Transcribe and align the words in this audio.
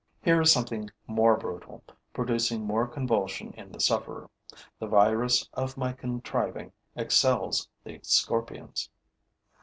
Here 0.23 0.41
is 0.41 0.51
something 0.51 0.89
more 1.05 1.37
brutal, 1.37 1.83
producing 2.11 2.65
more 2.65 2.87
convulsion 2.87 3.53
in 3.55 3.71
the 3.71 3.79
sufferer. 3.79 4.31
The 4.79 4.87
virus 4.87 5.47
of 5.53 5.77
my 5.77 5.93
contriving 5.93 6.71
excels 6.95 7.69
the 7.83 7.99
scorpion's. 8.01 8.89